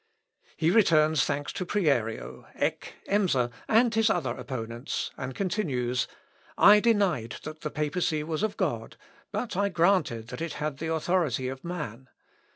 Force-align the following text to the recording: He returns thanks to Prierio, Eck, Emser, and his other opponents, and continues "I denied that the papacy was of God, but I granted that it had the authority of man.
He 0.57 0.71
returns 0.71 1.25
thanks 1.25 1.53
to 1.53 1.63
Prierio, 1.63 2.47
Eck, 2.55 2.95
Emser, 3.07 3.51
and 3.67 3.93
his 3.93 4.09
other 4.09 4.31
opponents, 4.35 5.11
and 5.15 5.35
continues 5.35 6.07
"I 6.57 6.79
denied 6.79 7.35
that 7.43 7.61
the 7.61 7.69
papacy 7.69 8.23
was 8.23 8.41
of 8.41 8.57
God, 8.57 8.97
but 9.31 9.55
I 9.55 9.69
granted 9.69 10.29
that 10.29 10.41
it 10.41 10.53
had 10.53 10.79
the 10.79 10.91
authority 10.91 11.49
of 11.49 11.63
man. 11.63 12.09